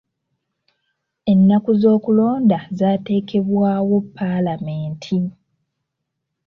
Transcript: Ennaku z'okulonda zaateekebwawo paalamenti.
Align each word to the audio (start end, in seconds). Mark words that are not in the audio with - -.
Ennaku 1.31 1.71
z'okulonda 1.81 2.59
zaateekebwawo 2.77 3.97
paalamenti. 4.17 5.17